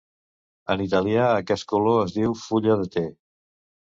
En 0.75 0.81
italià 0.85 1.27
aquest 1.33 1.67
color 1.73 2.01
es 2.05 2.15
diu 2.17 2.35
fulla 2.47 2.81
de 2.83 2.89
te. 2.97 3.07